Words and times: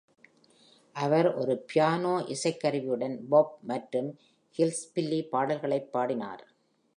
அவர் 0.95 1.27
ஒரு 1.33 1.65
பியானோ 1.67 2.13
இசைக்கருவியுடன் 2.27 3.15
பாப் 3.29 3.53
மற்றும் 3.63 4.09
"ஹில்ல்பில்லி" 4.59 5.21
பாடல்களைப் 5.29 5.91
பாடினார். 5.91 6.43